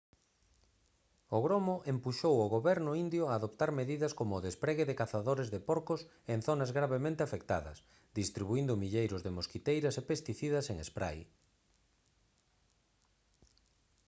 [1.37, 5.59] o gromo empuxou ao goberno indio a adoptar medidas como o despregue de cazadores de
[5.69, 6.01] porcos
[6.33, 7.77] en zonas gravemente afectadas
[8.19, 11.17] distribuíndo milleiros de mosquiteiras e pesticidas en spray